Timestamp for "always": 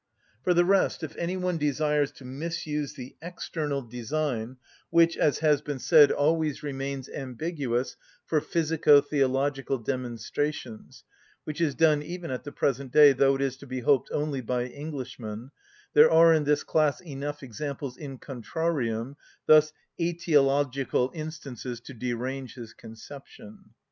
6.11-6.63